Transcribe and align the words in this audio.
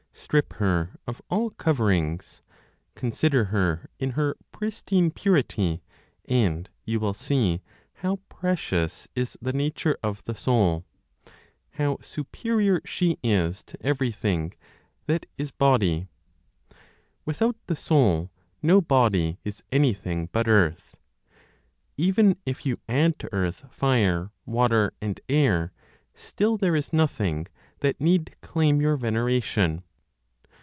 Strip 0.13 0.53
her 0.53 0.91
of 1.07 1.21
all 1.29 1.49
coverings, 1.49 2.41
consider 2.95 3.45
her 3.45 3.89
in 3.99 4.11
her 4.11 4.37
pristine 4.53 5.09
purity, 5.11 5.81
and 6.25 6.69
you 6.85 7.01
will 7.01 7.15
see 7.15 7.61
how 7.95 8.17
precious 8.29 9.09
is 9.13 9.35
the 9.41 9.51
nature 9.51 9.97
of 10.01 10.23
the 10.23 10.35
soul, 10.35 10.85
how 11.71 11.97
superior 12.01 12.81
she 12.85 13.17
is 13.21 13.61
to 13.63 13.83
everything 13.85 14.53
that 15.05 15.25
is 15.37 15.51
body. 15.51 16.07
Without 17.25 17.57
the 17.67 17.75
soul, 17.75 18.31
no 18.61 18.79
body 18.79 19.37
is 19.43 19.63
anything 19.69 20.29
but 20.31 20.47
earth. 20.47 20.95
Even 21.97 22.37
if 22.45 22.65
you 22.65 22.79
add 22.87 23.19
to 23.19 23.33
earth 23.33 23.65
fire, 23.69 24.31
water 24.45 24.93
and 25.01 25.19
air, 25.27 25.73
still 26.15 26.55
there 26.57 26.75
is 26.75 26.93
nothing 26.93 27.47
that 27.79 27.99
need 27.99 28.35
claim 28.41 28.79
your 28.79 28.95
veneration. 28.95 29.83